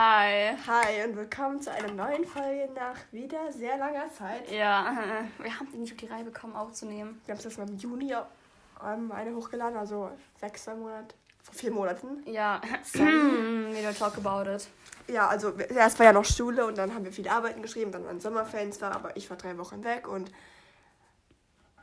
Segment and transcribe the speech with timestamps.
[0.00, 0.54] Hi.
[0.68, 4.48] Hi und willkommen zu einer neuen Folge nach wieder sehr langer Zeit.
[4.48, 4.96] Ja,
[5.42, 7.20] wir haben die nicht auf die Reihe bekommen aufzunehmen.
[7.26, 8.14] Wir haben es jetzt mal im Juni
[8.86, 10.08] ähm, eine hochgeladen, also
[10.40, 12.22] sechster Monat, vor vier Monaten.
[12.26, 12.60] Ja,
[12.92, 14.68] we don't talk about it.
[15.08, 18.06] Ja, also erst war ja noch Schule und dann haben wir viele Arbeiten geschrieben, dann
[18.06, 20.30] waren Sommerferien zwar, aber ich war drei Wochen weg und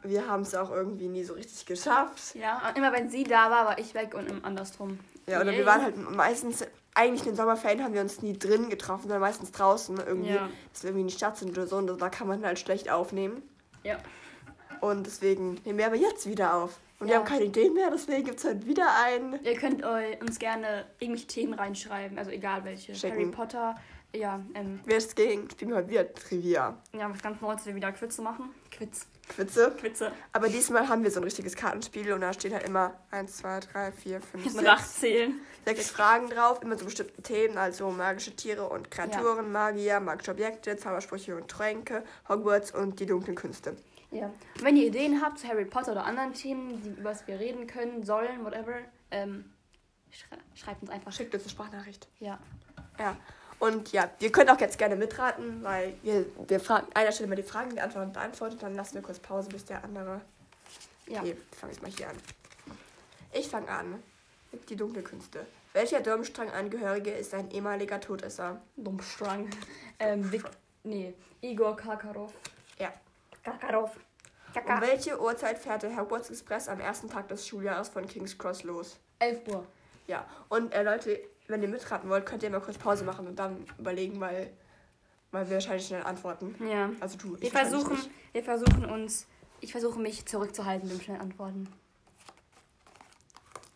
[0.04, 2.34] wir haben es auch irgendwie nie so richtig geschafft.
[2.36, 5.00] Ja, und immer wenn sie da war, war ich weg und andersrum.
[5.27, 5.59] Ja, oder Yay.
[5.59, 6.66] wir waren halt meistens,
[6.96, 10.50] eigentlich in den Sommerferien haben wir uns nie drin getroffen, sondern meistens draußen irgendwie, Ja.
[10.74, 12.89] dass wir irgendwie in die Stadt sind oder so und da kann man halt schlecht
[12.89, 13.43] aufnehmen.
[13.83, 13.97] Ja.
[14.82, 16.79] Und deswegen nehmen wir aber jetzt wieder auf.
[17.00, 17.19] Und wir Ja.
[17.19, 19.38] haben keine Ideen mehr, deswegen gibt es halt wieder einen.
[19.43, 22.96] Ihr könnt uns gerne irgendwelche Themen reinschreiben, also egal welche.
[22.96, 23.16] Schicken.
[23.18, 23.75] Harry Potter,
[24.18, 25.50] ja, ähm, Wer ist gegen?
[25.50, 26.78] Spielen wir heute wieder Trivia.
[26.93, 28.50] ja, was ganz Neues, wir wieder Quizze machen.
[28.71, 29.07] Quiz.
[29.28, 29.71] Quizze.
[29.79, 30.11] Quizze.
[30.33, 33.59] Aber diesmal haben wir so ein richtiges Kartenspiel und da steht halt immer 1, 2,
[33.61, 35.39] 3, 4, 5, Ein 6, Rachzählen.
[35.66, 40.77] sechs Fragen drauf, immer zu bestimmten Themen, also magische Tiere und Kreaturen, Magier, magische Objekte,
[40.77, 43.75] Zaubersprüche und Tränke, Hogwarts und die dunklen Künste.
[44.11, 44.27] Ja.
[44.27, 47.39] Und wenn ihr Ideen habt zu Harry Potter oder anderen Themen, die, über was wir
[47.39, 48.75] reden können, sollen, whatever,
[49.09, 49.45] ähm,
[50.11, 51.11] schrei schreibt uns einfach.
[51.11, 52.08] Schickt uns eine Sprachnachricht.
[52.19, 52.39] Ja.
[52.99, 53.17] Ja.
[53.59, 57.36] Und ja, ihr könnt auch jetzt gerne mitraten, weil wir, wir fragen, einer stellt mal
[57.36, 60.22] die Fragen, die Antworten beantwortet, dann lassen wir kurz Pause, bis der andere.
[61.08, 61.22] Ja.
[61.22, 62.16] Okay, fange ich mal hier an.
[63.33, 64.03] Ich fange an
[64.52, 65.45] mit die dunkle Künste.
[65.73, 68.61] Welcher Durmstrang-Angehörige ist ein ehemaliger Todesser?
[68.78, 69.50] Dummstrang.
[70.00, 70.44] Ähm, Vic
[70.83, 72.31] nee, Igor Karkarow.
[72.80, 72.94] Ja.
[73.44, 73.92] Karkarow.
[74.56, 78.64] Um welche Uhrzeit fährt der Hogwarts Express am ersten Tag des Schuljahres von King's Cross
[78.64, 78.98] los?
[79.20, 79.66] 11 Uhr.
[80.08, 80.26] Ja.
[80.48, 83.65] Und äh, Leute, wenn ihr mitraten wollt, könnt ihr mal kurz Pause machen und dann
[83.77, 84.51] überlegen, weil,
[85.31, 86.55] weil wir wahrscheinlich schnell antworten.
[86.67, 86.89] Ja.
[86.99, 87.39] Also du.
[87.39, 87.97] Wir versuchen,
[88.31, 89.27] wir versuchen uns,
[89.61, 91.67] ich versuche mich zurückzuhalten beim schnellen Antworten.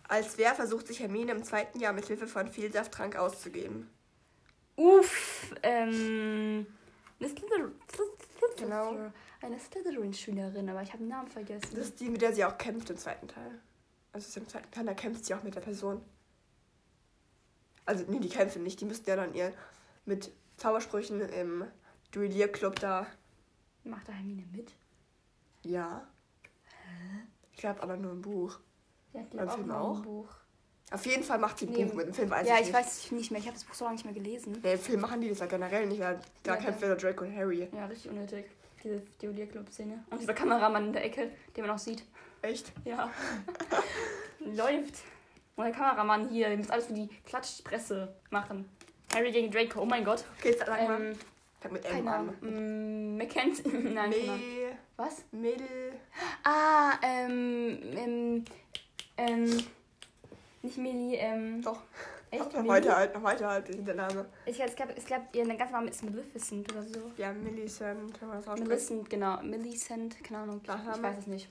[0.08, 3.88] Als wer versucht sich Hermine im zweiten Jahr mit Hilfe von Vielsafttrank auszugeben?
[4.76, 6.66] Uff, ähm,
[7.20, 7.72] eine Slytherin,
[8.58, 8.96] Genau.
[9.42, 11.68] eine Slytherin-Schülerin, aber ich habe den Namen vergessen.
[11.74, 13.60] Das ist die, mit der sie auch kämpft im zweiten Teil.
[14.12, 16.02] Also im zweiten Teil, da kämpft sie auch mit der Person.
[17.90, 18.80] Also, nee, die kämpfen nicht.
[18.82, 19.52] Die müssten ja dann ihr
[20.06, 21.66] mit Zaubersprüchen im
[22.12, 23.08] Duellierclub da.
[23.84, 24.74] Macht da Hermine mit?
[25.64, 26.08] Ja.
[27.52, 28.60] Ich glaube aber nur im Buch.
[29.14, 29.96] Ja, hat Film mal auch?
[29.98, 30.30] ein Buch.
[30.92, 32.68] Auf jeden Fall macht sie ein Nee, Buch mit dem Film, weiß ja, ich ich
[32.68, 32.76] nicht.
[32.76, 33.40] weiß nicht mehr.
[33.40, 34.60] Ich habe das Buch so lange nicht mehr gelesen.
[34.64, 36.94] Nee, im Film machen die das ja generell nicht, weil da Ja, kämpft ja.
[36.96, 37.68] Draco und Harry.
[37.72, 38.46] Ja, richtig unnötig.
[38.84, 40.04] Diese Duellierclub-Szene.
[40.12, 42.04] Und dieser Kameramann in der Ecke, den man auch sieht.
[42.44, 42.72] Echt?
[42.86, 43.12] Ja.
[44.40, 44.96] Läuft.
[45.60, 48.70] Und der Kameramann hier, der muss alles für die Klatschpresse machen.
[49.14, 50.24] Harry gegen Draco, oh mein Gott.
[50.38, 51.02] Okay, jetzt sag mal.
[51.02, 51.20] Ähm,
[51.60, 53.18] Fang mit M an.
[53.18, 53.68] Mackenzie.
[53.94, 54.10] Nein.
[54.10, 55.26] Me, Was?
[55.34, 55.92] Mill.
[56.46, 58.46] Ah, ähm, ähm,
[59.18, 59.64] ähm,
[60.62, 61.82] nicht Millie, ähm, Doch.
[62.32, 62.54] echt?
[62.54, 64.28] Noch weiter halt, noch weiter halt, der Name.
[64.46, 67.12] Ich, ich glaube, ich glaub, ihr ganzer Name ist Maleficent oder so.
[67.18, 68.70] Ja, Millicent, kann man das aussprechen?
[68.70, 69.42] Millicent, genau.
[69.42, 70.62] Millicent, keine Ahnung.
[70.64, 71.04] Ich Nachname?
[71.04, 71.50] weiß es nicht.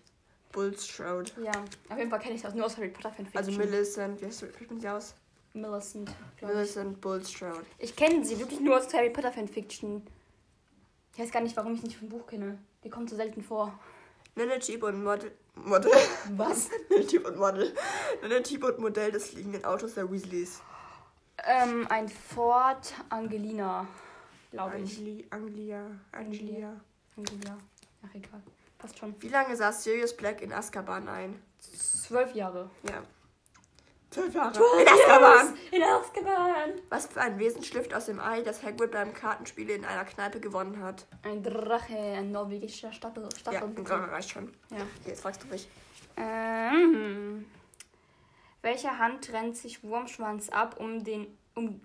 [0.52, 1.30] Bulstrode.
[1.42, 1.52] Ja,
[1.88, 3.38] auf jeden Fall kenne ich das nur aus Harry Potter Fanfiction.
[3.38, 5.14] Also Millicent, wie heißt- man sie aus?
[5.54, 6.10] Millicent.
[6.40, 7.64] Millicent Bulstrode.
[7.78, 10.06] Ich kenne sie wirklich nur aus Harry Potter Fanfiction.
[11.14, 12.58] Ich weiß gar nicht, warum ich nicht vom Buch kenne.
[12.84, 13.78] Die kommt so selten vor.
[14.36, 15.32] Nenne Typ und Model.
[15.56, 15.90] Model.
[16.36, 16.70] Was?
[16.90, 17.74] Nenne Typ und Model.
[18.22, 20.60] Nenne Typ und Modell des fliegenden Autos der Weasleys.
[21.44, 23.86] Ähm, ein Ford Angelina,
[24.52, 24.98] glaube ich.
[24.98, 26.76] Angeli, Anglia, Anglia.
[27.16, 27.58] Angelina.
[28.04, 28.42] Ach, egal.
[28.78, 29.20] Passt schon.
[29.20, 31.42] Wie lange saß Sirius Black in Azkaban ein?
[31.58, 32.70] Zwölf Jahre.
[32.84, 33.02] Ja.
[34.10, 34.56] Zwölf Jahre.
[34.80, 35.58] In Azkaban.
[35.72, 36.80] In Azkaban.
[36.88, 40.40] Was für ein Wesen schlüpft aus dem Ei, das Hagrid beim Kartenspiel in einer Kneipe
[40.40, 41.06] gewonnen hat?
[41.22, 43.28] Ein Drache, ein norwegischer Stachel.
[43.50, 44.54] Ja, ein Drache reicht schon.
[44.70, 44.76] Ja.
[44.76, 45.68] Okay, jetzt fragst du mich.
[46.16, 47.46] Ähm,
[48.62, 51.80] welche Hand trennt sich Wurmschwanz ab, um, den, um,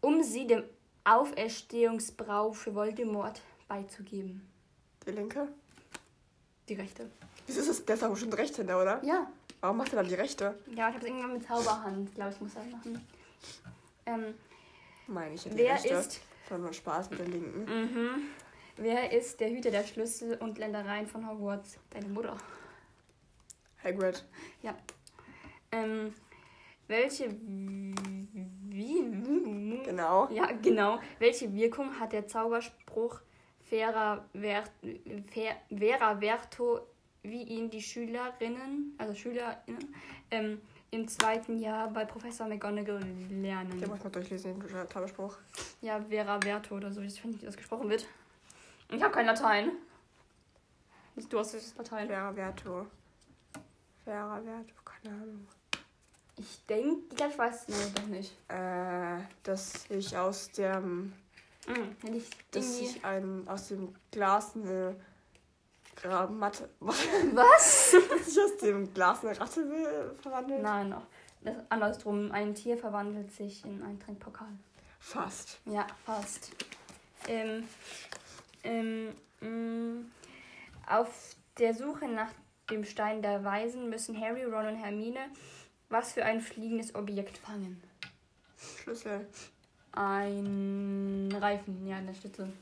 [0.00, 0.64] um sie dem
[1.04, 4.48] Auferstehungsbrauch für Voldemort beizugeben?
[5.06, 5.48] Die linke?
[6.68, 7.10] Die rechte.
[7.46, 7.84] Wieso ist das?
[7.84, 9.02] Der ist doch bestimmt Rechtshänder, oder?
[9.04, 9.30] Ja.
[9.60, 10.58] Warum macht er dann die rechte?
[10.74, 13.06] Ja, ich habe es irgendwann mit Zauberhand, glaube ich, muss das machen.
[14.06, 14.34] Ähm,
[15.06, 15.42] Meine ich.
[15.44, 15.94] Die wer rechte.
[15.94, 17.64] ist war nur Spaß mit der linken.
[17.64, 18.22] Mhm.
[18.76, 21.78] Wer ist der Hüter der Schlüssel und Ländereien von Hogwarts?
[21.90, 22.36] Deine Mutter.
[23.82, 24.24] Hagrid.
[25.72, 26.14] Ähm,
[26.86, 27.30] welche
[28.68, 30.28] wie Genau.
[30.30, 33.20] ja genau welche Wirkung hat der Zauberspruch
[33.68, 34.64] Vera, Ver,
[35.32, 36.80] Ver, Vera Verto,
[37.22, 39.94] wie ihn die Schülerinnen also Schülerinnen
[40.30, 40.60] ähm,
[40.90, 43.80] im zweiten Jahr bei Professor McGonagall lernen?
[43.80, 45.36] Den muss man durchlesen, den Zauberspruch.
[45.80, 48.06] Ja, Vera Verto oder so, ich finde nicht, wie das gesprochen wird.
[48.90, 49.72] Ich habe kein Latein.
[51.28, 52.06] Du hast das Latein.
[52.06, 52.86] Vera Verto.
[54.04, 55.48] Vera Verto, keine Ahnung.
[56.38, 58.36] Ich denke, ich ich weiß nee, doch nicht.
[58.48, 61.14] Äh, dass ich aus dem,
[61.66, 61.96] Mhm.
[62.02, 64.96] Wenn ich dass ich ein, aus dem Glas eine
[66.30, 67.96] Matte, Was?
[68.10, 70.62] dass ich aus dem Glas eine Ratte will, verwandeln?
[70.62, 71.06] Nein, noch.
[71.42, 72.32] Das andersrum.
[72.32, 74.48] Ein Tier verwandelt sich in einen Trinkpokal.
[74.98, 75.58] Fast.
[75.64, 76.50] Ja, fast.
[77.28, 77.64] Ähm,
[78.62, 80.04] ähm, mh,
[80.86, 82.30] auf der Suche nach
[82.70, 85.30] dem Stein der Weisen müssen Harry, Ron und Hermine
[85.88, 87.82] was für ein fliegendes Objekt fangen.
[88.82, 89.26] Schlüssel.
[89.96, 92.52] Ein Reifen, ja, eine Schlüssel.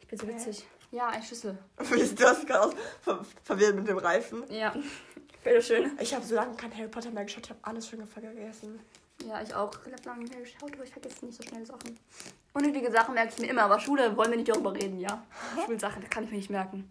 [0.00, 0.66] Ich bin so witzig.
[0.90, 1.56] Ja, ein Schlüssel.
[1.78, 4.42] Du hast mich gerade ver verwirrt mit dem Reifen.
[4.50, 4.74] Ja,
[5.44, 5.92] bitteschön.
[6.00, 8.80] Ich habe so lange kein Harry Potter mehr geschaut, ich habe alles schon vergessen.
[9.24, 9.70] Ja, ich auch.
[9.86, 11.96] Ich habe lange Harry geschaut, aber ich vergesse nicht so schnell Sachen.
[12.52, 15.24] Unnötige Sachen merke ich mir immer, aber Schule wollen wir nicht darüber reden, ja?
[15.64, 16.90] Schulsachen, das kann ich mir nicht merken.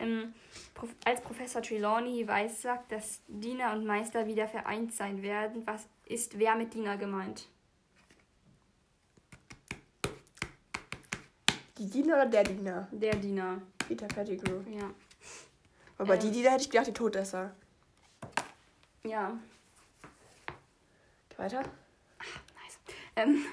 [0.00, 0.34] Ähm,
[0.74, 6.38] Prof als Professor Trelawney weissagt, dass Diener und Meister wieder vereint sein werden, was ist
[6.40, 7.46] wer mit Diener gemeint?
[11.80, 12.88] Die Diener oder der Diener?
[12.92, 14.60] Der Diener, Peter Pettigrew.
[14.70, 14.90] ja.
[15.96, 16.20] Aber Ähm.
[16.20, 17.54] die Diener hätte ich gedacht, die Todesser.
[19.02, 19.38] Ja,
[21.38, 21.62] Weiter?
[21.62, 22.78] nice.
[23.16, 23.46] Ähm,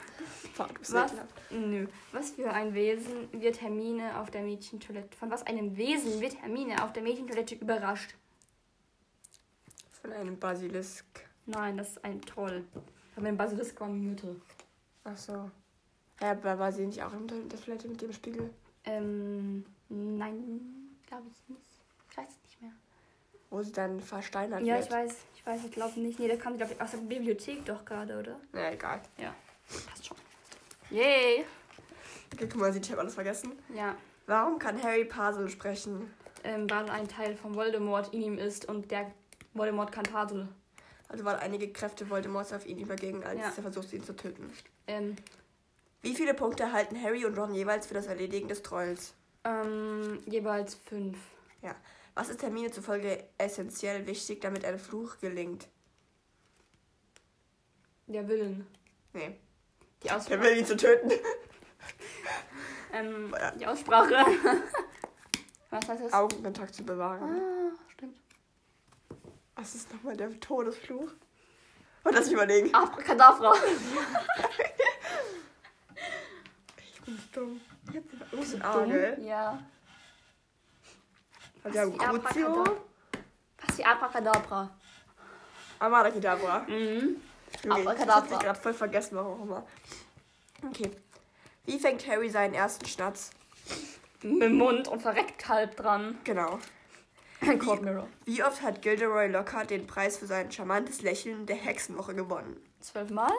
[0.54, 1.14] Fuck, Was?
[1.52, 1.88] nö.
[2.12, 5.16] Was für ein Wesen wird Hermine auf der Mädchentoilette?
[5.18, 8.14] Von was einem Wesen wird Hermine auf der Mädchentoilette überrascht?
[10.02, 11.06] Von einem Basilisk.
[11.46, 12.66] Nein, das ist ein Troll.
[13.16, 14.36] Aber ein Basilisk war eine Mythe.
[15.06, 15.50] Ach so.
[16.22, 18.50] Ja, aber war sie nicht auch in der Toilette mit dem Spiegel?
[18.86, 20.62] Ähm, nein,
[21.08, 21.62] glaube ich nicht.
[22.10, 22.72] Ich weiß es nicht mehr.
[23.50, 24.86] Wo sie dann versteinert Ja, wird?
[24.86, 26.20] ich weiß, ich weiß, ich glaube nicht.
[26.20, 28.40] Nee, der kam, glaube ich, aus der Bibliothek doch gerade, oder?
[28.52, 29.02] Na, egal.
[29.90, 30.18] Passt schon.
[30.90, 31.46] Yay!
[32.34, 33.52] Okay, guck mal, sieht, ich habe alles vergessen.
[33.74, 36.12] Ja, Warum kann Harry Parsel sprechen?
[36.44, 39.12] ähm, weil ein Teil von Voldemort in ihm ist und der
[39.54, 40.48] Voldemort kann Parsel.
[41.10, 43.54] Also weil einige Kräfte Voldemorts auf ihn übergingen, als Ja.
[43.56, 44.50] er versucht, ihn zu töten.
[44.88, 45.16] Ähm,
[46.02, 49.14] Wie viele Punkte erhalten Harry und Ron jeweils für das Erledigen des Trolls?
[49.44, 51.18] ähm, jeweils fünf.
[52.16, 55.68] Was ist Hermine zufolge essentiell wichtig, damit ein Fluch gelingt?
[58.08, 58.66] Der Willen.
[59.14, 59.38] Nee.
[60.02, 60.42] Die Der Aussprache.
[60.42, 61.12] will ihn zu töten.
[62.94, 63.52] Ähm, Ja.
[63.52, 64.16] die Aussprache.
[65.70, 66.14] Was heißt das?
[66.14, 67.22] Augenkontakt zu bewahren.
[67.22, 68.18] Ah, stimmt.
[69.56, 71.12] Was ist nochmal der Todesfluch?
[72.04, 72.74] Und lass mich überlegen.
[72.74, 73.54] Abracadabra.
[77.08, 77.62] Bin dumm.
[78.32, 79.18] Du bist ein Argel.
[79.22, 79.64] Ja.
[81.64, 82.48] Und wir haben wie Crucio.
[82.48, 82.78] Abracadabra.
[83.58, 84.70] Fast wie Abracadabra.
[85.80, 86.60] Amada Kedavra.
[86.68, 87.22] Mhm.
[87.56, 88.32] Okay, ich Abracadabra.
[88.36, 89.68] hab gerade voll vergessen, warum auch immer.
[90.68, 90.92] Okay.
[91.64, 93.30] Wie fängt Harry seinen ersten Schnatz?
[94.22, 96.18] Mit dem Mund und verreckt halb dran.
[96.26, 96.60] Genau.
[97.40, 98.08] Mirror.
[98.26, 102.60] Wie oft hat Gilderoy Lockhart den Preis für sein charmantes Lächeln der Hexenwoche gewonnen?
[102.82, 103.32] Zwölfmal?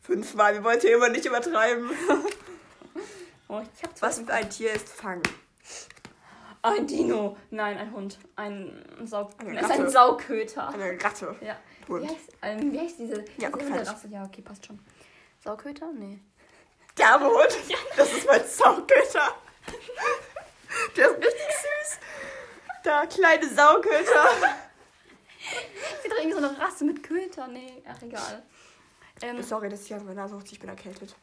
[0.00, 1.90] Fünfmal, wir wollen hier immer nicht übertreiben.
[3.54, 5.22] Oh, ich hab Was für ein Tier ist Fang?
[6.62, 7.36] Ein Dino.
[7.50, 8.18] Nein, ein Hund.
[8.36, 9.30] Ein Saug.
[9.38, 9.90] Eine ist ein Ratte.
[9.90, 10.68] Sauköter.
[10.70, 11.36] Eine Ratte.
[11.40, 11.56] Ja.
[11.86, 12.10] Wie Hund.
[12.10, 14.10] heißt, ähm, wie heißt diese, Ja, diese okay, fertig.
[14.10, 14.78] Ja, okay, passt schon.
[15.42, 15.92] Sauköter?
[15.92, 16.18] Nee.
[16.98, 17.56] Der arme Hund.
[17.96, 19.36] Das ist mein Sauköter.
[20.96, 21.98] Der ist richtig süß.
[22.84, 24.26] Der kleine Sauköter.
[26.02, 27.46] Sie trinken so eine Rasse mit Köter.
[27.48, 28.42] Nee, ach egal.
[29.22, 31.14] Ähm, Sorry, dass ich an meiner Nase hochziehe, ich bin erkältet.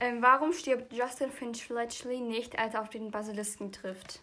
[0.00, 4.20] Ähm, warum stirbt Justin Finch Fletchley nicht, als er auf den Basilisken trifft?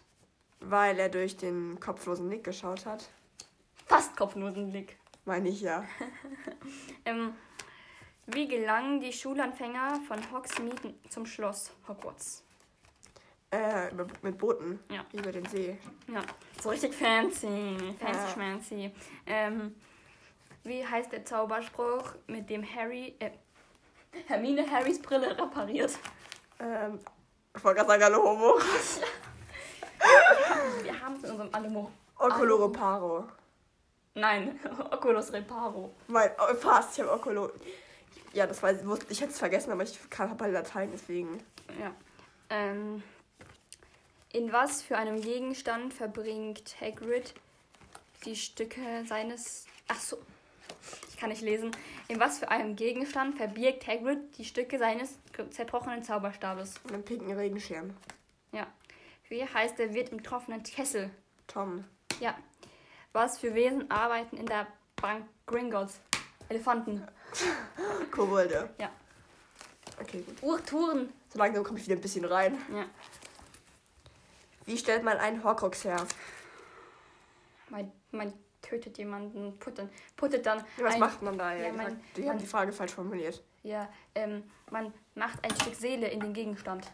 [0.60, 3.08] Weil er durch den kopflosen Nick geschaut hat.
[3.86, 4.96] Fast Kopflosenblick.
[5.24, 5.84] Meine ich ja.
[7.04, 7.34] Ähm,
[8.26, 12.44] wie gelangen die Schulanfänger von Hogsmeade zum Schloss Hogwarts?
[13.50, 13.90] Äh,
[14.22, 14.78] mit Booten.
[14.90, 15.04] Ja.
[15.12, 15.76] Über den See.
[16.06, 16.22] Ja,
[16.62, 17.76] so richtig fancy.
[17.98, 18.28] Fancy Ja.
[18.28, 18.90] schmancy.
[19.26, 19.74] Ähm,
[20.64, 23.30] wie heißt der Zauberspruch, mit dem Harry, äh,
[24.26, 25.98] Hermine Harrys Brille repariert?
[26.58, 26.98] Ähm,
[27.54, 28.58] ich wollte gerade sagen, hallo Homo.
[30.82, 31.90] Wir haben es in unserem Alemo.
[32.18, 33.28] Oculo Reparo.
[34.14, 34.58] Nein,
[34.90, 35.92] Oculus Reparo.
[36.06, 37.50] Mein, oh, fast, ich habe Oculo.
[38.32, 39.20] Ja, das weiß wusste ich.
[39.20, 41.42] hätte es vergessen, aber ich habe halt Latein, deswegen.
[41.80, 41.92] Ja.
[42.50, 43.02] Ähm,
[44.32, 47.34] in was für einem Gegenstand verbringt Hagrid
[48.24, 49.66] die Stücke seines.
[49.88, 50.18] Ach so.
[51.22, 51.70] Ich kann nicht lesen.
[52.08, 55.14] In was für einem Gegenstand verbirgt Hagrid die Stücke seines
[55.50, 56.80] zerbrochenen Zauberstabes?
[56.82, 57.94] Und einen pinken Regenschirm.
[58.50, 58.66] Ja.
[59.28, 61.10] Wie heißt der Wirt im trockenen Kessel?
[61.46, 61.84] Tom.
[62.18, 62.36] Ja.
[63.12, 66.00] Was für Wesen arbeiten in der Bank Gringotts?
[66.48, 67.06] Elefanten.
[68.10, 68.70] Kobolde.
[68.80, 68.90] Ja.
[70.00, 70.42] Okay, gut.
[70.42, 71.12] Urturen.
[71.28, 72.58] So langsam komme ich wieder ein bisschen rein.
[72.74, 72.86] Ja.
[74.66, 76.04] Wie stellt man einen Horcrux her?
[77.68, 80.64] Mein, mein tötet jemanden, puttet, puttet dann.
[80.78, 81.52] Was ein, macht man da?
[81.54, 83.42] Ja, Ja, man- ich man- habe die Frage falsch formuliert.
[83.62, 86.86] Ja, ähm, man macht ein Stück Seele in den Gegenstand.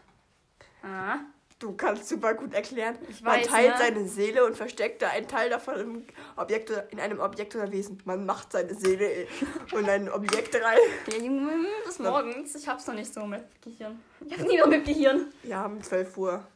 [0.83, 1.19] Ah,
[1.61, 2.97] Du kannst super gut erklären.
[3.09, 3.75] Ich man weiß, teilt ne?
[3.77, 6.03] seine Seele und versteckt da einen Teil davon im
[6.37, 8.01] Objekt oder, in einem Objekt oder Wesen.
[8.05, 9.27] Man macht seine Seele
[9.77, 10.77] in ein Objekt rein.
[11.11, 12.55] ja, Junge, bis morgens.
[12.55, 13.99] Ich hab's noch nicht so mit Gehirn.
[14.25, 15.33] Ich hab nie noch mit Gehirn.
[15.43, 16.47] Wir haben 12 Uhr.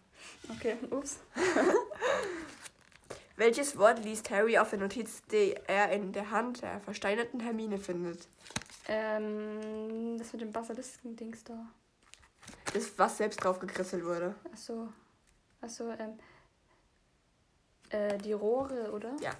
[0.49, 1.17] Okay, ups.
[3.35, 7.79] Welches Wort liest Harry auf der Notiz, die er in der Hand der versteinerten Hermine
[7.79, 8.27] findet?
[8.87, 11.65] Ähm, das mit dem Basilisken-Dings da.
[12.73, 14.35] Das, was selbst drauf gekritzelt wurde.
[14.51, 14.89] Achso.
[15.61, 16.19] Achso, ähm.
[17.89, 19.15] Äh, die Rohre, oder?
[19.19, 19.31] Ja.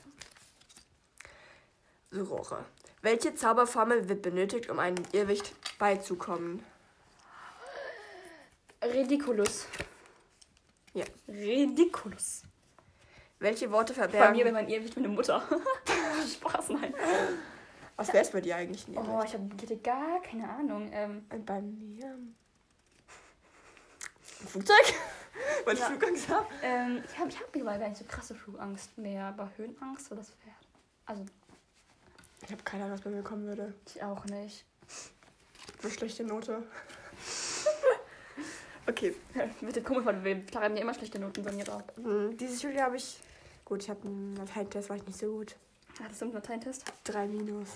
[2.15, 2.65] Rohre.
[3.01, 6.63] Welche Zauberformel wird benötigt, um einem Irrwicht beizukommen?
[8.81, 9.67] Ridiculous.
[10.93, 11.05] Ja.
[11.27, 12.43] Ridiculous.
[13.43, 14.53] Welche Worte Bei mir, wenn verbergen...
[14.53, 15.43] man ewig meine Mutter.
[16.33, 16.93] Spaß, nein.
[17.97, 18.85] Was wär's bei dir eigentlich?
[18.87, 19.33] Oh, Irrwicht?
[19.33, 20.89] ich hab- hatte gar keine Ahnung.
[20.93, 22.05] Ähm, bei mir...
[24.39, 24.77] Ein Flugzeug?
[25.65, 25.87] Weil ich Ja.
[25.87, 26.47] Flugangst habe?
[26.61, 30.21] ähm, ich habe ich hab mittlerweile gar nicht so krasse Flugangst mehr, aber Höhenangst oder
[30.21, 30.55] das Pferd.
[31.05, 31.25] Also,
[32.45, 33.73] Ich habe keine Ahnung, was bei mir kommen würde.
[33.87, 34.63] ich auch nicht.
[35.81, 36.63] Eine schlechte Note.
[38.87, 39.13] okay.
[39.59, 40.45] Mit dem Kumpel von wem?
[40.45, 41.83] Clara hat mir immer schlechte Noten bei mir da.
[41.95, 43.19] Hm, Dieses Schuljahr habe ich...
[43.73, 45.55] Gut, ich habe einen Lateinentest, war ich nicht so gut.
[45.99, 46.85] Hattest du einen Lateinentest?
[47.05, 47.69] Drei Minus.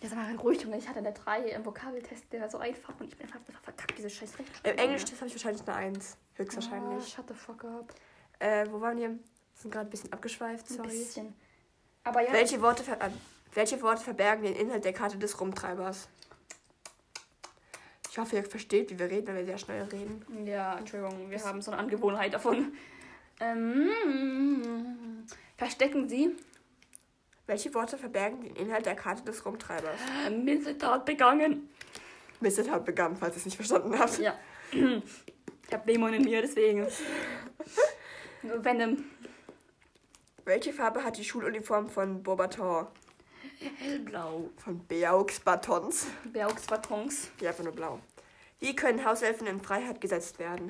[0.00, 0.78] Ja, sag mal ruhig, Junge.
[0.78, 3.60] Ich hatte eine 3 im Vokabeltest, der war so einfach und ich bin einfach einfach
[3.60, 4.72] verkackt, diese scheiß Rechtschreibung.
[4.72, 6.16] Im Englisch-Test habe ich wahrscheinlich eine Eins.
[6.16, 7.06] Oh, Höchstwahrscheinlich.
[7.06, 7.92] shut the fuck up.
[8.38, 9.10] Äh, wo waren wir?
[9.10, 9.18] Wir
[9.56, 10.88] sind gerade ein bisschen abgeschweift, Ein sorry.
[10.88, 11.34] bisschen.
[12.04, 12.32] Aber ja.
[12.32, 13.10] Welche, Worte ver äh,
[13.52, 16.08] welche Worte verbergen den Inhalt der Karte des Rumtreibers?
[18.10, 20.46] Ich hoffe, ihr versteht, wie wir reden, wenn wir sehr schnell reden.
[20.46, 22.72] Ja, Entschuldigung, wir haben so eine Angewohnheit davon.
[23.38, 24.95] Ähm,
[25.56, 26.30] verstecken Sie
[27.46, 29.98] Welche Worte verbergen den Inhalt der Karte des Rumtreibers?
[30.26, 31.68] äh, Missetat begangen.
[32.40, 34.18] Mist hat begangen, falls ihr es nicht verstanden habt.
[34.18, 34.38] Ja.
[34.70, 36.86] Ich habe Dämon in mir, deswegen.
[38.42, 39.04] Venom.
[40.44, 42.86] Welche Farbe hat die Schuluniform von Beaubaton?
[43.78, 44.50] Hellblau.
[44.58, 46.06] Von Beaux Batons?
[47.40, 48.00] Ja, einfach nur blau.
[48.60, 50.68] Wie können Hauselfen in Freiheit gesetzt werden?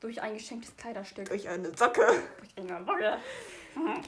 [0.00, 1.28] Durch ein geschenktes Kleiderstück.
[1.28, 2.06] Durch eine Socke.
[2.40, 3.18] Durch eine Locke.
[3.86, 4.02] Indem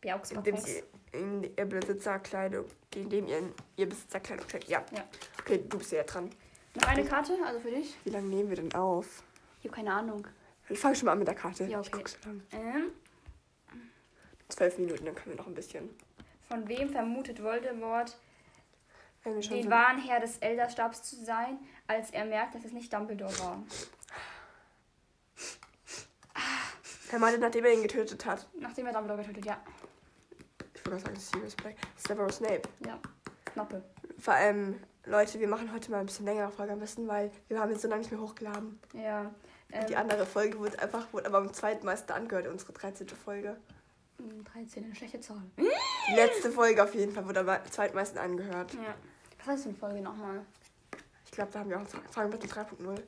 [0.00, 0.64] Bergsbatons.
[0.64, 4.68] sie in ihr Besitzer Kleidung, indem ihr ihr Besitzer Kleidung schenkt.
[4.68, 4.84] Ja.
[4.92, 5.04] Ja.
[5.40, 6.30] Okay, du bist ja dran.
[6.74, 7.96] Noch eine Karte, also für dich?
[8.04, 9.22] Wie lange nehmen wir denn auf?
[9.60, 10.26] Ich habe keine Ahnung.
[10.68, 11.64] Ich fange schon mal an mit der Karte.
[11.64, 11.98] Ja, Ich okay.
[11.98, 12.42] guck so lang.
[12.52, 12.90] Ähm,
[14.48, 15.88] Zwölf Minuten, dann können wir noch ein bisschen.
[16.48, 18.16] von wem vermutet Voldemort,
[19.24, 23.62] den wahren Herr des Elderstabs zu sein, als er merkt, dass es nicht Dumbledore war?
[27.14, 28.44] Er meinte, nachdem er ihn getötet hat.
[28.58, 29.56] Nachdem er Dumbledore getötet, ja.
[30.74, 31.76] Ich würde sagen, Sirius Black.
[31.96, 32.62] Severus Snape.
[32.84, 32.98] Ja.
[33.44, 33.84] Knappe.
[34.18, 37.60] Vor allem, Leute, wir machen heute mal ein bisschen längere Folge am besten, weil wir
[37.60, 38.80] haben jetzt so lange nicht mehr hochgeladen.
[38.94, 39.32] Ja.
[39.72, 43.06] Und die Ähm, andere Folge wurde einfach, wurde aber am zweitmeisten angehört, unsere 13.
[43.10, 43.56] Folge.
[44.52, 45.42] 13, eine schlechte Zahl.
[45.56, 48.74] Die letzte Folge auf jeden Fall wurde am zweitmeisten angehört.
[48.74, 48.94] Ja.
[49.38, 50.44] Was heißt denn Folge nochmal?
[51.26, 53.02] Ich glaube, da haben wir auch Fragen mit 3.0.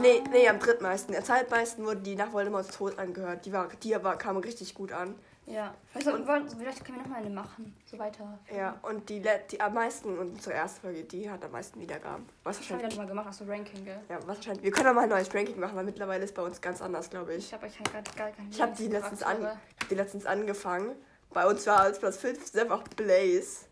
[0.00, 1.12] Nee, nee, am drittmeisten.
[1.12, 3.44] Der zweitmeisten wurde die nach Voldemorts Tod angehört.
[3.44, 5.14] Die, war, die war, kam richtig gut an.
[5.46, 5.74] Ja.
[5.92, 7.74] Vielleicht, wollen, vielleicht können wir nochmal eine machen.
[7.84, 8.38] So weiter.
[8.54, 12.26] Ja, und die, die am meisten, und unsere erste Folge, die hat am meisten Wiedergaben.
[12.44, 14.00] Was Das haben wir wahrscheinlich, mal gemacht, also Ranking, gell?
[14.08, 14.62] ja, was wahrscheinlich.
[14.62, 17.10] Wir können auch mal ein neues Ranking machen, weil mittlerweile ist bei uns ganz anders,
[17.10, 17.46] glaube ich.
[17.46, 20.26] Ich habe euch halt gerade gar keine Ich habe die letztens an, hab die letztens
[20.26, 20.94] angefangen.
[21.32, 23.66] Bei uns war als Platz 5 einfach Blaze.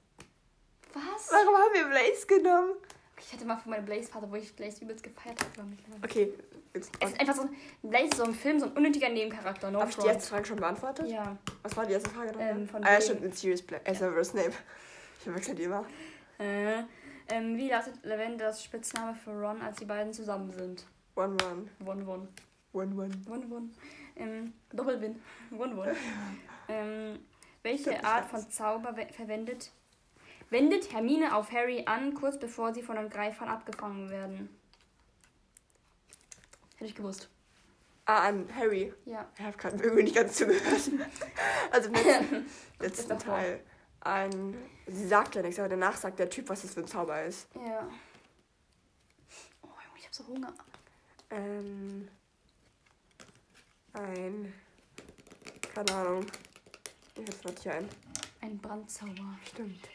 [0.94, 1.30] Was?
[1.30, 2.72] Warum haben wir Blaze genommen?
[3.20, 5.68] Ich hatte mal für meine Blaze-Phase, wo ich Blaze übelst gefeiert habe.
[6.04, 6.32] Okay,
[6.72, 7.48] Es ist einfach so,
[7.82, 9.70] Blaze ist so im Film so ein unnötiger Nebencharakter.
[9.70, 11.08] No habe ich die erste Frage schon beantwortet?
[11.08, 11.36] Ja.
[11.62, 12.50] Was war die erste Frage nochmal?
[12.50, 13.82] Ähm, von ah, ja, stimmt, mit Sirius Black.
[13.88, 14.52] Äh, Severus Snape.
[15.18, 15.84] Ich verwechsel die immer.
[16.38, 16.82] Äh,
[17.30, 20.86] ähm, wie lautet Lavenders Spitzname für Ron, als die beiden zusammen sind?
[21.16, 21.68] One, one.
[21.80, 22.28] Won, won.
[22.72, 23.10] One, one.
[23.26, 23.74] Won, won.
[24.16, 25.20] Ähm, Doppelwin.
[25.50, 25.88] Won, won.
[26.68, 27.18] ähm,
[27.62, 29.70] welche Art von Zauber we- verwendet
[30.50, 34.48] wendet Hermine auf Harry an, kurz bevor sie von den Greifern abgefangen werden?
[36.76, 37.28] Hätte ich gewusst.
[38.04, 38.94] Ah, an Harry.
[39.04, 39.28] Ja.
[39.36, 40.64] Ich habe gerade irgendwie nicht ganz zugehört.
[41.70, 42.46] Also im letzten,
[42.80, 43.18] letzten.
[43.18, 43.60] Teil.
[44.00, 47.22] Ein, sie sagt ja nichts, aber danach sagt der Typ, was das für ein Zauber
[47.24, 47.46] ist.
[47.54, 47.86] Ja.
[49.60, 50.54] Oh, Junge, ich hab so Hunger.
[51.30, 52.08] Ähm,
[53.92, 54.54] ein,
[55.74, 56.26] keine Ahnung.
[57.16, 57.88] Jetzt noch hier ein.
[58.40, 59.38] Ein Brandzauber.
[59.44, 59.88] Stimmt.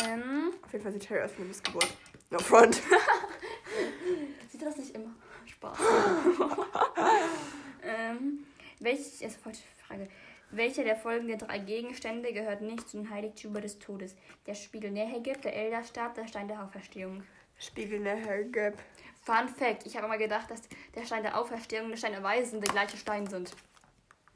[0.00, 1.92] Ähm, Auf jeden Fall sieht Harry aus wie eine Missgeburt.
[2.30, 2.76] No front.
[4.50, 5.10] sieht das nicht immer?
[5.44, 5.78] Spaß.
[7.82, 8.46] ähm,
[8.80, 10.08] welche, erste falsche Frage.
[10.50, 14.16] Welcher der folgenden drei Gegenstände gehört nicht zu den Heiligtümer des Todes?
[14.46, 17.22] Der Spiegel Nehegeb, der Elderstab, der Stein der Auferstehung.
[17.58, 18.78] Spiegel der Hergeb.
[19.24, 20.62] Fun Fact: Ich habe immer gedacht, dass
[20.94, 23.52] der Stein der Auferstehung und der Stein der Weisen der gleiche Stein sind.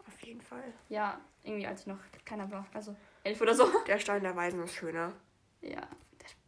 [0.07, 0.73] Auf jeden Fall.
[0.89, 2.67] Ja, irgendwie als ich noch keiner war.
[2.73, 2.95] Also
[3.25, 3.69] elf oder so.
[3.87, 5.13] Der Stein der Weisen ist schöner.
[5.61, 5.81] Ja.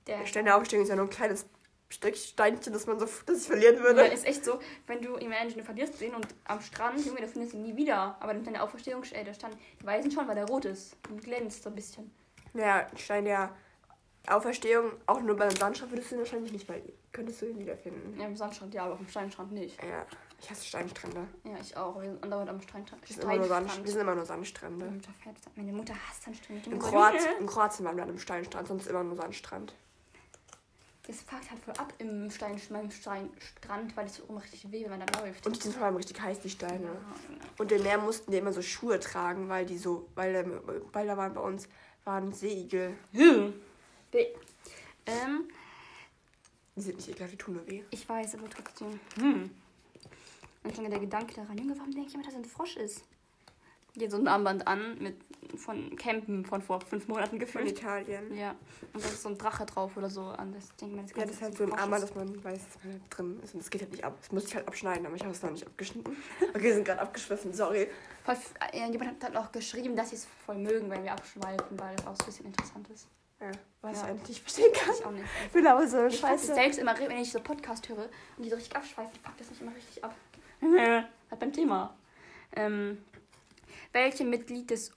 [0.07, 1.47] Der, Der Stein der Aufstehung ist ja nur ein kleines
[1.91, 4.03] Stück Steinchen, das man so das ich verlieren Ja, würde.
[4.09, 7.55] ist echt so, wenn du Imagine, du verlierst den und am Strand, Junge, da findest
[7.55, 8.17] du ihn nie wieder.
[8.21, 11.23] Aber dann deine Auferstehung, äh, der stand, die Weisen schon, weil der rot ist und
[11.23, 12.11] glänzt so ein bisschen.
[12.55, 13.55] Ja, Stein der
[14.27, 18.19] Auferstehung, auch nur beim Sandstrand würdest du ihn wahrscheinlich nicht, weil könntest du ihn wiederfinden.
[18.21, 19.83] Ja, im Sandstrand ja, aber auf dem Steinstrand nicht.
[19.83, 20.05] Ja,
[20.41, 21.27] ich hasse Steinstrände.
[21.45, 22.01] Ja, ich auch.
[22.01, 23.03] Wir sind andauernd am Steinstrand.
[23.09, 23.85] Wir sind, immer nur Sand, Steinstrand.
[23.87, 24.85] wir sind immer nur Sandstrände.
[24.85, 26.71] Meine Mutter, fährt, meine Mutter hasst Sandstrände.
[26.71, 29.75] In Kroatien, in Kroatien waren wir an einem Steinstrand, sonst immer nur Sandstrand.
[31.07, 34.99] Das fuckt halt voll ab im Stein, meinem Steinstrand, weil es so richtig weh, wenn
[34.99, 35.47] man da läuft.
[35.47, 36.85] Und die sind vor allem richtig heiß, die Steine.
[36.85, 37.01] ja,
[37.57, 40.61] Und im Meer mussten die immer so Schuhe tragen, weil die so, weil, ähm,
[40.93, 41.67] weil da waren bei uns
[42.05, 42.95] waren Seeigel.
[43.13, 44.27] Weh.
[45.07, 45.49] Ähm,
[46.77, 47.83] Die sind nicht ekelhaft, die tun nur weh.
[47.91, 49.01] ich weiß, aber trotzdem.
[49.17, 49.51] Hm.
[50.75, 53.05] Schon der Gedanke daran, Junge, warum denke ich immer, dass er ein Frosch ist?
[53.97, 55.17] Hier so ein Armband an mit
[55.57, 57.71] von Campen von vor fünf Monaten Von gefühlt.
[57.71, 58.37] Italien.
[58.37, 58.55] Ja.
[58.93, 60.53] Und da ist so ein Drache drauf oder so an.
[60.53, 62.85] Das ich mir, das Ja, das ist halt so ein Armband, dass man weiß, dass
[62.85, 63.55] man drin ist.
[63.55, 64.17] Und das geht halt nicht ab.
[64.21, 66.17] Das muss ich halt abschneiden, aber ich habe es noch nicht abgeschnitten.
[66.51, 67.89] Okay, wir sind gerade abgeschwiffen, sorry.
[68.73, 72.07] Äh, jemand hat auch geschrieben, dass sie es voll mögen, wenn wir abschweifen, weil das
[72.07, 73.09] auch so ein bisschen interessant ist.
[73.41, 74.03] Ja, was Ja.
[74.05, 74.95] ich eigentlich nicht verstehen kann.
[74.99, 75.25] Ich auch nicht.
[75.47, 76.55] Ich bin aber so Ich scheiße.
[76.55, 79.63] selbst immer, wenn ich so Podcast höre und die so richtig abschweifen, packt das nicht
[79.63, 80.15] immer richtig ab.
[81.31, 81.97] halt beim Thema.
[82.57, 82.99] Ähm,
[83.93, 84.93] welche Mitglied des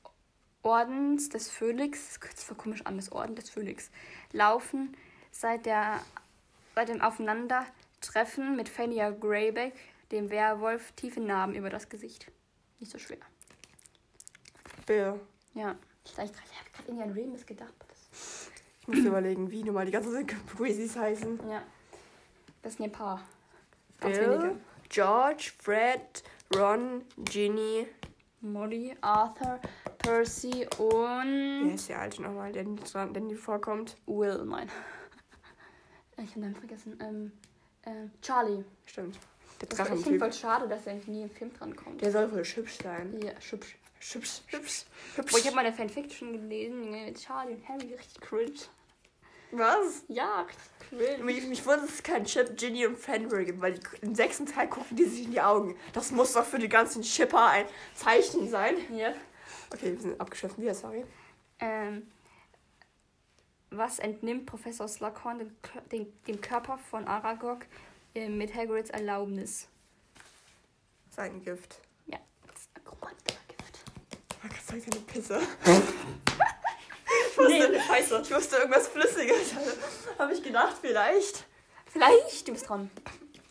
[0.63, 3.89] Ordens des Phönix, das voll komisch an, des Orden des Phönix,
[4.31, 4.95] laufen
[5.31, 5.99] seit, der,
[6.75, 9.73] seit dem Aufeinandertreffen mit Fania Greyback,
[10.11, 12.31] dem Werwolf, tiefe Narben über das Gesicht?
[12.79, 13.19] Nicht so schwer.
[14.85, 15.19] Bill.
[15.53, 15.75] Ja.
[16.03, 16.31] Ich, habe
[16.73, 17.73] gerade Indian Remus gedacht.
[18.81, 21.39] Ich muss überlegen, wie nochmal die ganzen Crazies heißen.
[21.49, 21.63] ja.
[22.61, 23.21] Das sind ein paar.
[23.99, 24.59] Ganz Bill, wenige.
[24.91, 26.01] George, Fred,
[26.53, 27.87] Ron, Ginny.
[28.43, 29.59] Molly, Arthur,
[29.99, 33.97] Percy und Wer ist der alte nochmal, der dran- der nie vorkommt?
[34.05, 34.69] Will, nein.
[36.17, 36.99] Ich habe den vergessen.
[37.01, 37.31] Ähm,
[37.85, 38.63] ähm, Charlie.
[38.85, 39.17] Stimmt.
[39.61, 42.01] Der Das war ich finde voll schade, dass er nie im Film drankommt.
[42.01, 43.19] Der soll voll hübsch sein.
[43.23, 43.75] Ja, hübsch.
[43.99, 48.53] Hübsch, hübsch, Boah, ich habe mal eine Fanfiction gelesen, Charlie und Harry, richtig cringe.
[49.51, 50.03] Was?
[50.07, 51.24] Ja, richtig cringe.
[51.24, 54.46] Mich, mich wundert, dass es keinen Chip, Ginny und Fenrir gibt, weil die, im sechsten
[54.46, 55.77] Teil gucken die sich in die Augen.
[55.94, 58.75] Das muss doch für die ganzen Shipper ein Zeichen sein.
[58.96, 59.14] Ja.
[59.74, 61.05] Okay, wir sind abgeschwiffen wieder, sorry.
[61.59, 62.11] Ähm,
[63.70, 65.55] was entnimmt Professor Slughorn dem,
[65.92, 67.66] dem, dem Körper von Aragog
[68.14, 69.68] äh, mit Hagrids Erlaubnis?
[71.09, 71.79] Sein Gift.
[72.05, 73.40] Ja, das ist Akrobatgift.
[74.44, 76.37] Oh Gott sei Dank,
[77.39, 77.70] eine Pisse.
[77.72, 78.22] Nee, scheiße.
[78.24, 79.53] Ich wusste irgendwas Flüssiges.
[80.17, 81.46] Habe ich gedacht, vielleicht.
[81.91, 82.89] Vielleicht, du bist dran.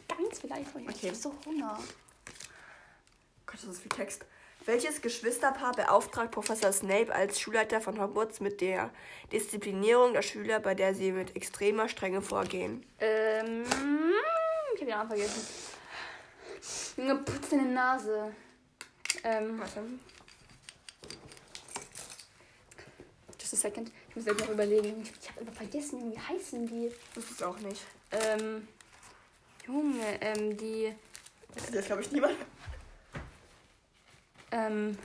[0.09, 0.75] Ganz vielleicht.
[0.75, 0.85] Okay.
[0.89, 1.09] Ich Okay.
[1.09, 1.79] hab so Hunger.
[3.47, 4.25] Gott, das ist viel Text.
[4.67, 8.91] Welches Geschwisterpaar beauftragt Professor Snape als Schulleiter von Hogwarts mit der
[9.33, 12.85] Disziplinierung der Schüler, bei der sie mit extremer Strenge vorgehen?
[13.01, 15.47] Ähm, ich hab den Namen vergessen.
[16.99, 18.35] Junge, putz deine Nase.
[19.25, 19.83] Ähm, Warte.
[23.39, 23.91] just a second.
[24.09, 25.03] Ich muss selbst noch überlegen.
[25.03, 26.91] Ich, ich hab immer vergessen, wie heißen die?
[27.15, 27.83] Das ist auch nicht.
[28.13, 28.67] Ähm,
[29.67, 30.95] Junge, ähm, die,
[31.55, 32.35] Das ist jetzt, glaube ich, niemand.
[34.53, 34.97] ähm,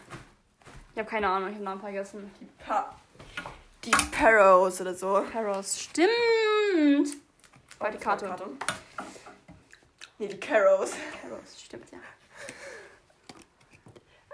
[0.93, 2.31] ich habe keine Ahnung, ich hab den Namen vergessen.
[2.39, 2.95] Die, pa
[3.83, 5.23] die Parrows oder so.
[5.31, 7.17] Paros, stimmt.
[7.77, 8.33] Bei die Karte.
[10.17, 10.93] Nee, die Carrows.
[11.21, 11.99] Paros, stimmt, ja.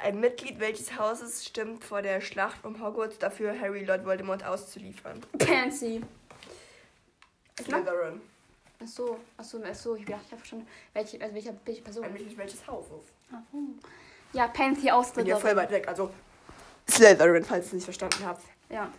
[0.03, 5.21] Ein Mitglied welches Hauses stimmt vor der Schlacht um Hogwarts dafür, Harry Lord Voldemort auszuliefern?
[5.37, 6.01] Pansy.
[7.61, 8.21] Slytherin.
[8.83, 11.81] Ach so, ach so, ach so, ich dachte, ich habe schon, welche, also welche, welche
[11.83, 12.03] Person?
[12.03, 13.03] Ein Mitglied welches Hauses?
[13.31, 13.79] Ach, hm.
[14.33, 15.57] Ja, Pansy aus Bin ja voll Slytherin.
[15.69, 16.11] weit weg, also
[16.89, 18.43] Slytherin, falls ihr es nicht verstanden habt.
[18.69, 18.91] Ja.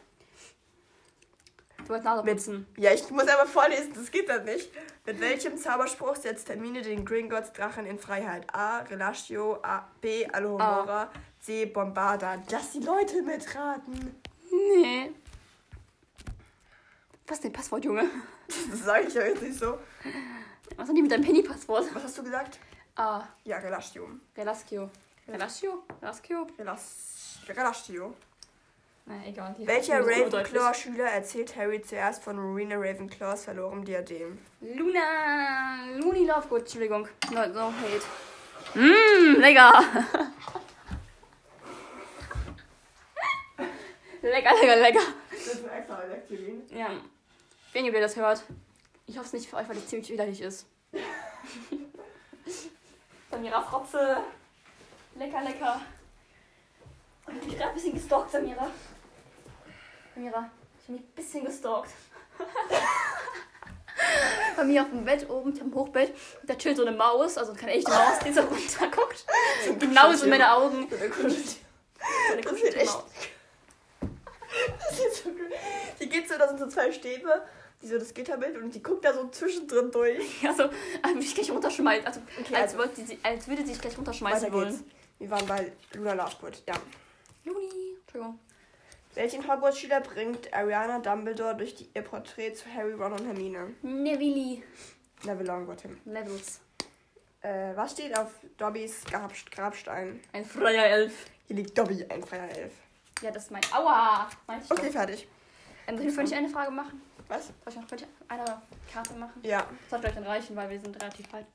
[1.78, 2.66] Du wolltest putzen.
[2.76, 4.70] Ja, ich muss aber vorlesen, das geht dann nicht.
[5.04, 8.46] Mit welchem Zauberspruch setzt Hermine den Gringotts Drachen in Freiheit?
[8.54, 8.78] A.
[8.82, 9.88] Relatio, A.
[10.00, 10.24] B.
[10.26, 11.10] Alohomora,
[11.40, 11.66] C.
[11.66, 12.40] Bombarda.
[12.50, 14.14] Lass die Leute mitraten.
[14.52, 15.10] Nee.
[17.26, 18.08] Was ist denn Passwort, Junge?
[18.70, 19.78] Das sage ich ja jetzt nicht so.
[20.76, 21.92] Was sind die mit deinem Penny-Passwort?
[21.94, 22.60] Was hast du gesagt?
[22.94, 24.08] Ah, Ja, Relatio.
[24.36, 24.88] Relascio.
[25.26, 25.82] Relascio?
[26.00, 26.46] Relascio?
[26.58, 28.14] Relas Relatio.
[29.26, 29.54] Egal.
[29.58, 30.00] Welcher.
[30.00, 34.38] Ravenclaw-Schüler erzählt Harry zuerst von Rowena Ravenclaws verlorenem Diadem?
[34.60, 35.86] Luna.
[35.96, 37.08] Looney Lovegood, Entschuldigung.
[37.32, 38.02] No, no hate.
[38.74, 39.82] Mmm, lecker.
[44.22, 45.00] lecker, lecker, lecker.
[45.30, 46.62] Das ist ein extra Lektorin.
[46.70, 46.90] Ja.
[47.72, 48.44] Wenn ihr das hört.
[49.06, 50.66] Ich hoffe es nicht für euch, weil die ziemlich widerlich ist.
[53.30, 54.18] Samira Frotze.
[55.16, 55.80] Lecker, lecker.
[57.28, 58.70] Ich bin gerade ein bisschen gestalkt, Samira.
[60.14, 61.90] Samira, ich habe mich ein bisschen gestalkt.
[64.57, 66.12] Bei mir auf dem Bett oben, am Hochbett,
[66.44, 69.25] da chillt so eine Maus, also keine echte Maus, die so runterguckt.
[69.79, 70.88] Genau so in meine Augen.
[70.90, 71.12] So eine.
[71.31, 71.37] So
[72.42, 72.98] Das sieht echt.
[74.79, 75.51] Das sieht so gut.
[75.98, 77.42] Die geht so, da sind so zwei Stäbe,
[77.81, 80.42] die so das Gitterbild und die guckt da so zwischendrin durch.
[80.42, 80.72] Ja, so, als
[81.14, 82.07] würde ich gleich runterschmeißen.
[82.07, 84.68] Also, Okay, als, also- sie, als würde sie sich gleich runterschmeißen wollen.
[84.77, 84.85] geht's.
[85.18, 86.62] Wir waren bei Luna Lovegood.
[86.68, 86.75] Ja.
[87.44, 87.96] Juni.
[88.03, 88.38] Entschuldigung.
[89.14, 93.75] Welchen Hogwarts-Schüler bringt Ariana Dumbledore durch die, ihr Porträt zu Harry, Ron und Hermine?
[93.83, 94.62] Neville.
[95.25, 95.98] Neville Longbottom.
[96.07, 96.61] Levels.
[97.42, 100.20] Äh, was steht auf Dobbys Grab Grabstein?
[100.33, 101.27] Ein freier Elf.
[101.46, 102.72] Hier liegt Dobby, ein freier Elf.
[103.20, 103.62] Ja, das ist mein.
[103.72, 104.29] Aua!
[104.62, 104.92] Ich Okay, doch.
[104.92, 105.29] fertig.
[105.87, 107.03] Ähm, soll ich vorhin eine Frage machen?
[107.29, 107.46] Was?
[107.46, 107.87] Soll ich noch
[108.29, 108.44] eine
[108.92, 109.40] Karte machen?
[109.42, 109.59] Ja.
[109.59, 111.46] Das sollte gleich dann reichen, weil wir sind relativ weit.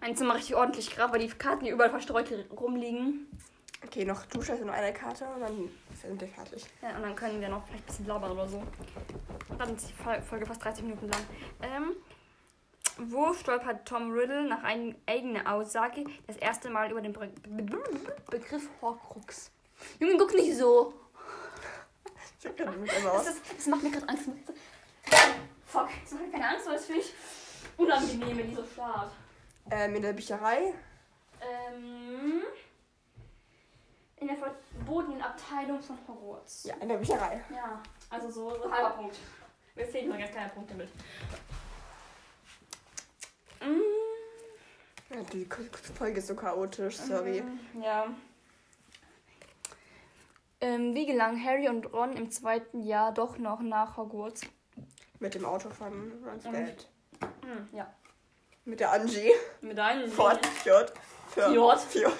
[0.00, 3.26] Mein Zimmer richtig ordentlich gerade, weil die Karten hier überall verstreut rumliegen.
[3.84, 6.64] Okay, noch du stellst noch eine Karte und dann sind wir fertig.
[6.82, 8.62] Ja, und dann können wir noch vielleicht ein bisschen labern oder so.
[9.58, 11.20] Dann ist die Fol- Folge fast 30 Minuten lang.
[11.62, 11.92] Ähm,
[12.98, 17.78] wo stolpert Tom Riddle nach eigener Aussage das erste Mal über den Be Be
[18.30, 19.50] Begriff Horcrux?
[19.98, 20.92] Junge, guck nicht so.
[22.38, 23.26] Ich hab mit einmal Das, aus.
[23.28, 24.28] ist, das macht mir gerade Angst.
[25.66, 27.14] Fuck, das macht mir keine Angst, weil das finde ich
[27.78, 29.10] unangenehm in dieser Stadt.
[29.70, 30.74] Ähm, in der Bücherei.
[31.40, 32.42] Ähm,
[34.20, 36.64] in der verbotenen Abteilung von Hogwarts.
[36.64, 37.42] Ja, in der Bücherei.
[37.54, 39.16] Ja, also so, so halber Punkt.
[39.74, 40.88] Wir zählen nur ganz kleine Punkte mit.
[43.60, 45.46] Mm, Ja, die
[45.94, 47.42] Folge ist so chaotisch, sorry.
[47.42, 48.06] Mhm, Ja.
[50.62, 54.42] Ähm, wie gelang Harry und Ron im zweiten Jahr doch noch nach Hogwarts?
[55.18, 56.52] Mit dem Auto von Rons Mhm.
[56.52, 56.88] Dad.
[57.42, 57.90] Hm, ja.
[58.66, 59.32] Mit der Angie.
[59.62, 60.44] Mit einem Ford.
[60.46, 60.92] Fjord.
[61.28, 61.80] Fjord.
[61.80, 62.12] Fjord.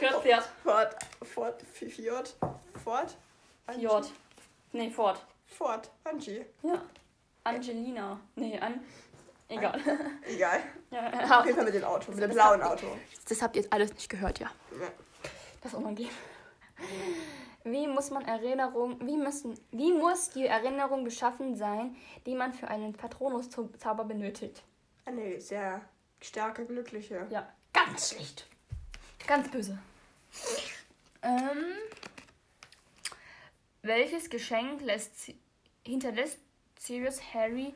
[0.00, 0.22] Fjord.
[0.22, 0.44] Fjord.
[0.64, 0.96] Ford.
[1.22, 1.62] Ford.
[1.72, 2.34] Fjord.
[2.82, 3.16] Ford.
[3.66, 3.80] Angie.
[3.80, 4.10] Fjord.
[4.72, 5.20] Nee, Ford.
[5.46, 5.90] Ford.
[6.04, 6.46] Angie.
[6.62, 6.82] Ja.
[7.44, 8.18] Angelina.
[8.34, 8.80] Nee, an.
[9.48, 9.80] Egal.
[10.26, 10.60] Egal.
[10.90, 12.10] Ja, Auf jeden Fall mit dem Auto.
[12.10, 12.86] Mit dem blauen Auto.
[13.28, 14.50] Das habt ihr jetzt alles nicht gehört, ja.
[14.80, 14.88] Ja.
[15.62, 16.10] Das ist unangenehm.
[17.62, 21.94] Wie muss man Erinnerung, wie müssen, wie muss die Erinnerung beschaffen sein,
[22.26, 24.62] die man für einen Patronus-Zauber benötigt?
[25.04, 25.82] Eine sehr
[26.20, 27.26] starke, glückliche.
[27.30, 28.46] Ja, ganz schlecht.
[29.26, 29.78] Ganz böse.
[31.22, 31.64] Ähm,
[33.82, 35.32] welches Geschenk lässt,
[35.86, 36.38] hinterlässt
[36.78, 37.74] Sirius Harry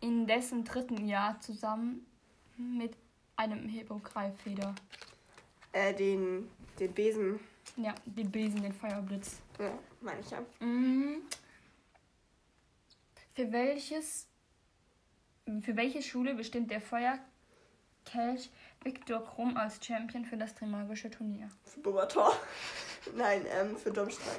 [0.00, 2.06] in dessen dritten Jahr zusammen
[2.56, 2.96] mit
[3.36, 4.74] einem Hippogreifeder?
[5.72, 7.40] Äh, den, den Besen.
[7.76, 9.40] Ja, den Besen, den Feuerblitz.
[9.58, 10.44] Ja, meine ich ja.
[10.60, 11.22] Mhm.
[13.34, 14.28] Für welches
[15.62, 18.50] für welche Schule bestimmt der Feuerkelch
[18.84, 21.48] Viktor Krumm als Champion für das Trimagische Turnier?
[21.64, 22.36] Für Bobator.
[23.16, 24.36] Nein, ähm, für Dummstrang.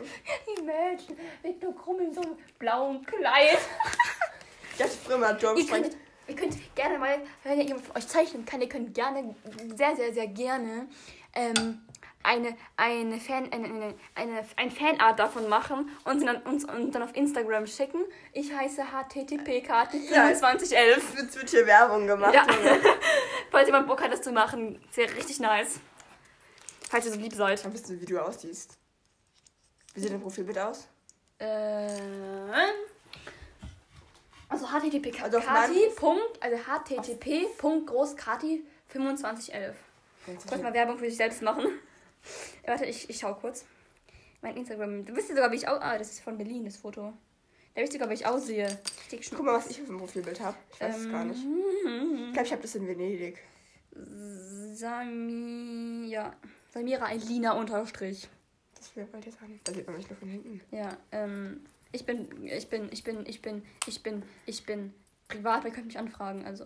[0.60, 3.60] Imagine, Viktor Krumm in so einem blauen Kleid.
[4.72, 5.38] Ich dachte früher mal
[5.70, 5.96] könnt,
[6.28, 9.34] ihr könnt gerne mal, wenn ihr jemand von euch zeichnen kann, ihr könnt gerne,
[9.74, 10.90] sehr, sehr, sehr gerne
[11.34, 11.80] ähm,
[12.26, 16.94] eine, eine Fan, eine, eine, eine, ein Fanart davon machen und sie dann, uns, und
[16.94, 18.00] dann auf Instagram schicken.
[18.34, 21.02] Ich heiße http-karten2511.
[21.18, 22.34] Jetzt wird hier Werbung gemacht.
[22.34, 22.46] Ja.
[23.52, 25.80] Falls jemand Bock hat, das zu machen, ja richtig nice.
[26.90, 27.64] Falls ihr so lieb seid.
[27.64, 28.78] Dann wissen wir, wie du aussiehst.
[29.94, 30.88] Wie sieht dein Profilbild aus?
[31.38, 31.88] Äh,
[34.50, 35.92] also http Also Kati.
[35.96, 39.76] Punkt, also http Punkt groß Kati 2511.
[40.26, 41.68] Soll ich mal Werbung für sich selbst machen?
[42.66, 43.66] Warte, ich, ich schau kurz.
[44.42, 45.06] Mein Instagram.
[45.06, 45.80] Du wisst ja sogar, wie ich aus.
[45.82, 47.14] Ah, das ist von Berlin, das Foto.
[47.74, 48.80] Da wisst ihr sogar, wie ich aussehe.
[49.36, 50.56] Guck mal, was ich für ein Profilbild habe.
[50.74, 51.40] Ich weiß es gar nicht.
[51.40, 53.38] Ich glaube, ich habe das in Venedig.
[54.74, 56.36] Samia.
[56.74, 58.28] Samira Elina unterstrich.
[58.76, 59.68] Das will ich jetzt nicht.
[59.68, 60.62] Da sieht man mich nur von hinten.
[60.72, 64.94] Ja, ähm, ich bin, ich bin, ich bin, ich bin, ich bin, ich bin
[65.28, 66.66] privat, ihr könnt mich anfragen, also.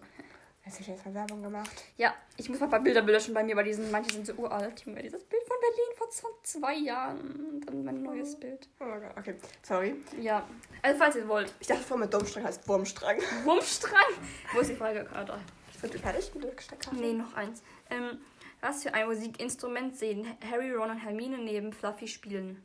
[0.69, 1.83] Habe ich jetzt mal Werbung gemacht.
[1.97, 4.27] Ja, ich muss mal ein paar Bilder löschen bei mir, weil die sind, manche sind
[4.27, 4.85] so uralt.
[4.85, 6.09] Junge, dieses Bild von Berlin vor
[6.43, 8.67] zwei Jahren, dann mein neues Bild.
[8.79, 9.35] Oh mein Gott, okay.
[9.63, 9.95] Sorry.
[10.21, 10.47] Ja,
[10.83, 11.53] also falls ihr wollt.
[11.59, 13.17] Ich dachte vorher mit Dummstrang heißt Wurmstrang.
[13.45, 14.13] Wurmstrang.
[14.53, 15.39] Wo ist die Frage gerade?
[15.81, 16.53] Sind wir fertig mit der?
[16.93, 17.63] Nee, noch eins.
[17.89, 18.19] Ähm,
[18.61, 22.63] was für ein Musikinstrument sehen Harry, Ron und Hermine neben Fluffy spielen?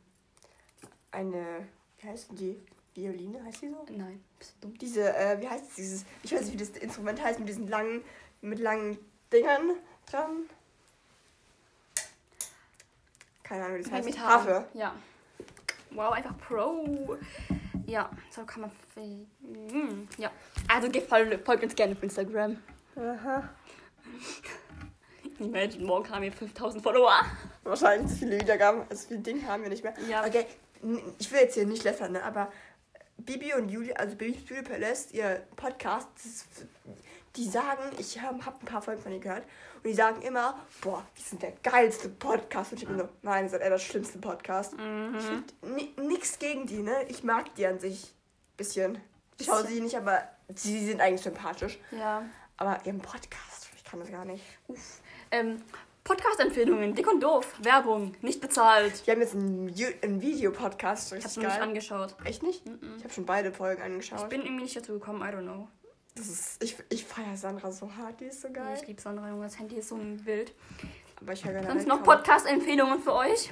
[1.11, 1.67] Eine,
[1.99, 2.65] wie heißt denn die?
[2.95, 3.85] Violine heißt die so?
[3.91, 4.77] Nein, bist du dumm.
[4.77, 8.03] Diese, äh, wie heißt dieses, ich weiß nicht, wie das Instrument heißt, mit diesen langen,
[8.41, 8.97] mit langen
[9.31, 9.71] Dingern
[10.09, 10.49] dran.
[13.43, 14.05] Keine Ahnung, wie das heißt.
[14.05, 14.65] Mit Harfe.
[14.73, 14.95] Ja.
[15.91, 17.17] Wow, einfach Pro.
[17.85, 18.71] Ja, so kann man.
[19.41, 20.31] Mm, Ja.
[20.67, 22.57] Also folgt, uns gerne auf Instagram.
[22.95, 23.49] Aha.
[25.39, 27.19] Imagine, morgen haben wir 5000 Follower.
[27.63, 28.83] Wahrscheinlich so viele Wiedergaben.
[28.89, 29.93] Also viel Ding haben wir nicht mehr.
[30.09, 30.25] Ja.
[30.25, 30.45] Okay,
[31.19, 32.23] ich will jetzt hier nicht lästern, ne?
[32.23, 32.51] aber
[33.17, 36.45] Bibi und Juli, also Bibi's Beauty Palace, ihr Podcast, das ist,
[37.35, 39.43] die sagen, ich habe hab ein paar Folgen von ihr gehört
[39.77, 42.71] und die sagen immer, boah, die sind der geilste Podcast.
[42.71, 44.77] Und ich bin so, nein, ihr seid eher das schlimmste Podcast.
[44.77, 45.15] Mhm.
[45.17, 47.03] Ich find ni nix gegen die, ne?
[47.07, 48.13] Ich mag die an sich
[48.57, 48.99] bisschen.
[49.37, 50.23] Ich schaue sie nicht, aber
[50.53, 51.77] sie sind eigentlich sympathisch.
[51.91, 52.25] Ja.
[52.57, 54.43] Aber ihren Podcast, ich kann das gar nicht.
[54.67, 55.01] Uff.
[55.31, 55.61] Ähm,
[56.05, 57.55] Podcast-Empfehlungen, dick und doof.
[57.63, 59.05] Werbung, nicht bezahlt.
[59.05, 62.15] Die haben jetzt einen, einen Videopodcast, Ich hab's noch nicht angeschaut.
[62.23, 62.63] Echt nicht?
[62.97, 64.19] Ich habe schon beide Folgen angeschaut.
[64.21, 65.67] Ich bin irgendwie nicht dazu gekommen, I don't know.
[66.13, 68.77] Das ist, ich ich feiere Sandra so hart, die ist so geil.
[68.79, 70.53] Ich liebe Sandra, Junge, das Handy ist so ein Bild.
[71.19, 72.45] Aber ich höre gerne Sonst noch Podcast.
[72.45, 73.49] Podcast-Empfehlungen für euch?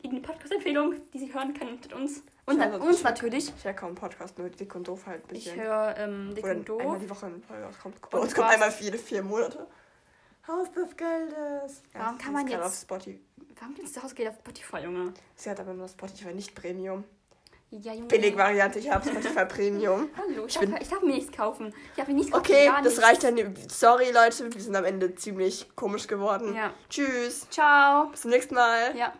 [0.00, 2.22] Irgendeine Podcast-Empfehlung, die Sie hören können mit uns.
[2.46, 3.52] Und Ich dann uns natürlich.
[3.58, 5.60] Ich höre kaum Podcast, nur dick und doof halt ein Ich bisschen.
[5.60, 6.98] höre ähm, Dick Oder und einmal Doof.
[7.02, 8.10] die Woche eine Folge rauskommt.
[8.10, 9.66] Bei uns kommt einmal jede vier Monate.
[10.48, 11.82] Haus des Geldes.
[11.94, 13.20] Warum kann man jetzt- auf Spotify.
[13.60, 15.14] Warum gibt's das Hausgeld auf Spotify, Junge?
[15.36, 17.04] Sie hat aber nur Spotify, nicht Premium.
[17.70, 18.06] Ja, Junge.
[18.08, 20.08] Billig-Variante, ich habe Spotify Premium.
[20.16, 21.74] Hallo, ich, Ich bin- darf, ich darf mir nichts kaufen.
[21.90, 22.44] Ich darf mir nichts kaufen.
[22.44, 23.36] Okay, das reicht dann.
[23.68, 26.54] Sorry, Leute, wir sind am Ende ziemlich komisch geworden.
[26.54, 26.72] Ja.
[26.90, 27.48] Tschüss.
[27.50, 28.06] Ciao.
[28.10, 28.96] Bis zum nächsten Mal.
[28.96, 29.12] Ja.